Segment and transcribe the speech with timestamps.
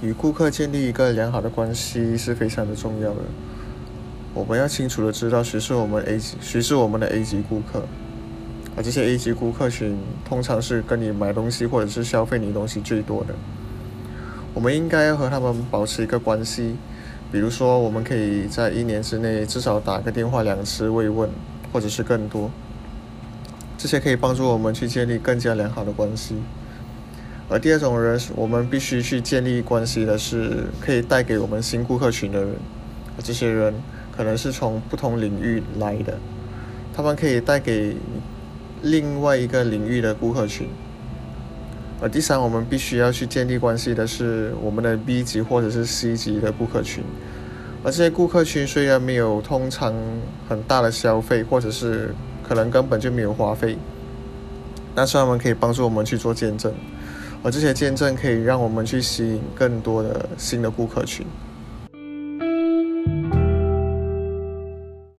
[0.00, 3.20] 与顾客建立一个良好的关系是非常的重要的。
[4.32, 7.82] 我们要清楚的知道谁是我们 A 级，谁是我们的 A 级顾客，
[8.76, 13.34] 而这些 A 级顾客群通常是跟你买东西或者是消费你东西最多的。
[14.54, 16.76] 我们应该要和他们保持一个关系，
[17.32, 21.28] 比如说我们可以在一年之内至少打个电话两次慰问，
[21.72, 22.48] 或者是更多。
[23.76, 26.36] 这些可以帮助我们去建立更加良好的关系。
[27.50, 32.54] 而第二种人，我们必须去建立关系的是可以带给我们新顾客群的人。
[33.24, 33.74] 这些人
[34.14, 36.18] 可能是从不同领域来的，
[36.94, 37.96] 他们可以带给
[38.82, 40.68] 另外一个领域的顾客群。
[42.00, 47.02] 而第三，我们必须要去建立关系的是我们的 B 级或者是 C 级的顾客群。
[47.82, 49.94] 而这些顾客群虽然没有通常
[50.48, 52.14] 很大的消费，或者是
[52.46, 53.78] 可能根本就没有花费，
[54.94, 56.72] 但是他们可以帮助我们去做见证。
[57.42, 61.26] 而这些见证可以让我们去吸引更多的新的顾客群。